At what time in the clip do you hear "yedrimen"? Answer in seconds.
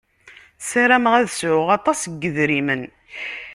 2.23-2.81